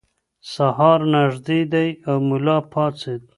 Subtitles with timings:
[0.53, 3.21] سهار نږدې دی او ملا پاڅېد.